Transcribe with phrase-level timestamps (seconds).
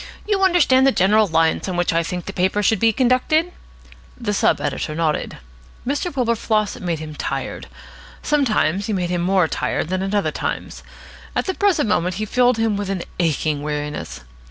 [0.25, 3.51] "You understand the general lines on which I think the paper should be conducted?"
[4.19, 5.37] The sub editor nodded.
[5.85, 6.11] Mr.
[6.11, 7.67] Wilberfloss made him tired.
[8.23, 10.81] Sometimes he made him more tired than at other times.
[11.35, 14.21] At the present moment he filled him with an aching weariness.